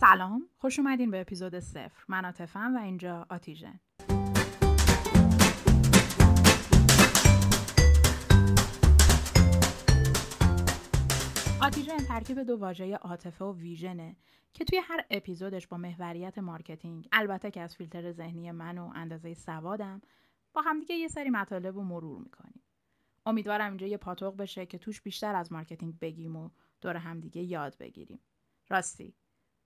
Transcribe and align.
سلام 0.00 0.48
خوش 0.58 0.78
اومدین 0.78 1.10
به 1.10 1.20
اپیزود 1.20 1.58
صفر. 1.58 2.04
من 2.08 2.24
عاطفه‌م 2.24 2.76
و 2.76 2.78
اینجا 2.78 3.26
آتیژن. 3.30 3.80
آتیژن 11.62 11.96
ترکیب 11.96 12.42
دو 12.42 12.56
واژه 12.56 12.94
عاطفه 12.96 13.44
و 13.44 13.56
vision 13.56 14.07
ه 14.07 14.16
که 14.52 14.64
توی 14.64 14.80
هر 14.84 15.04
اپیزودش 15.10 15.66
با 15.66 15.76
محوریت 15.76 16.38
marketing 16.38 17.08
البته 17.12 17.50
که 17.50 17.60
از 17.60 17.76
فیلتر 17.76 18.12
ذهنی 18.12 18.50
من 18.50 18.78
و 18.78 18.92
اندازه 18.94 19.34
سوادم 19.34 20.00
با 20.54 20.62
همدیگه 20.62 20.94
یه 20.94 21.08
سری 21.08 21.30
مطالب 21.30 21.74
رو 21.76 21.82
مرور 21.82 22.18
می‌کنیم. 22.18 22.65
امیدوارم 23.26 23.68
اینجا 23.68 23.86
یه 23.86 23.96
پاتوق 23.96 24.36
بشه 24.36 24.66
که 24.66 24.78
توش 24.78 25.02
بیشتر 25.02 25.34
از 25.34 25.52
marketing 25.52 25.98
بگیم 25.98 26.36
و 26.36 26.50
دور 26.80 26.96
همدیگه 26.96 27.42
یاد 27.42 27.76
بگیریم. 27.78 28.20
راستی 28.68 29.14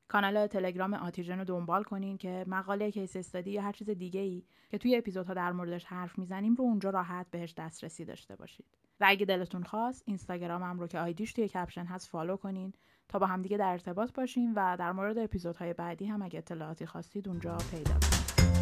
کانال 0.08 0.46
تلگرام 0.46 0.94
آتیژن 0.94 1.38
رو 1.38 1.44
دنبال 1.44 1.82
کنین 1.82 2.18
که 2.18 2.44
مقاله 2.48 2.90
case 2.90 3.16
study 3.16 3.50
یا 3.50 3.62
هر 3.62 3.72
چیز 3.72 3.90
دیگه 3.90 4.20
ای 4.20 4.42
که 4.70 4.78
توی 4.78 4.96
اپیزودها 4.96 5.34
در 5.34 5.52
موردش 5.52 5.84
حرف 5.84 6.18
می‌زنیم 6.18 6.54
رو 6.54 6.64
اونجا 6.64 6.90
راحت 6.90 7.26
بهش 7.30 7.54
دسترسی 7.56 8.04
داشته 8.04 8.36
باشید. 8.36 8.66
و 9.00 9.04
اگه 9.08 9.26
دلتون 9.26 9.62
خواست 9.62 10.02
اینستاگرامم 10.06 10.80
رو 10.80 10.86
که 10.86 10.98
ID 10.98 11.15
ش 11.15 11.32
توی 11.32 11.48
caption 11.48 11.84
هست 11.84 12.08
follow 12.08 12.36
کنین 12.36 12.72
تا 13.08 13.18
با 13.18 13.26
همدیگه 13.26 13.56
در 13.56 13.72
ارتباط 13.72 14.12
باشیم 14.12 14.52
و 14.56 14.76
در 14.78 14.92
مورد 14.92 15.18
اپیزودهای 15.18 15.72
بعدی 15.72 16.06
هم 16.06 16.22
اگه 16.22 16.38
اطلاعاتی 16.38 16.86
خواستید 16.86 17.28
اونجا 17.28 17.58
پیدا 17.70 17.92
کنید. 17.92 18.59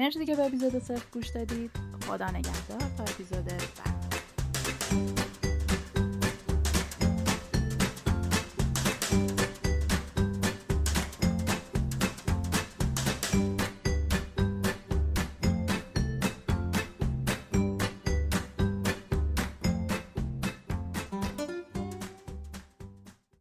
مرسی 0.00 0.26
که 0.26 0.36
به 0.36 0.46
اپیزود 0.46 0.78
صفر 0.78 1.06
گوش 1.12 1.28
دادید. 1.28 1.70
خدا 2.06 2.30
نگهدار 2.30 2.80
تا 2.96 3.02
اپیزود 3.02 3.49